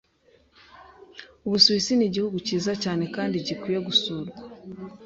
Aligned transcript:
Ubusuwisi 1.45 1.91
nigihugu 1.95 2.37
cyiza 2.47 2.73
cyane 2.83 3.03
kandi 3.15 3.35
gikwiye 3.47 3.79
gusurwa. 3.87 4.33